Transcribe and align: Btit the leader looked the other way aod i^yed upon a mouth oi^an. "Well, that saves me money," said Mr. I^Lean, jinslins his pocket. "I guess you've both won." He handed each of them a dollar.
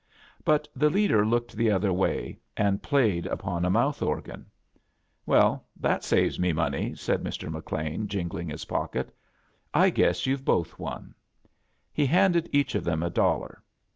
Btit 0.43 0.65
the 0.75 0.89
leader 0.89 1.23
looked 1.23 1.55
the 1.55 1.69
other 1.69 1.93
way 1.93 2.39
aod 2.57 2.81
i^yed 2.81 3.31
upon 3.31 3.63
a 3.65 3.69
mouth 3.69 3.99
oi^an. 3.99 4.45
"Well, 5.27 5.67
that 5.79 6.03
saves 6.03 6.39
me 6.39 6.53
money," 6.53 6.95
said 6.95 7.21
Mr. 7.23 7.51
I^Lean, 7.61 8.07
jinslins 8.07 8.49
his 8.51 8.65
pocket. 8.65 9.15
"I 9.75 9.91
guess 9.91 10.25
you've 10.25 10.43
both 10.43 10.79
won." 10.79 11.13
He 11.93 12.07
handed 12.07 12.49
each 12.51 12.73
of 12.73 12.83
them 12.83 13.03
a 13.03 13.11
dollar. 13.11 13.61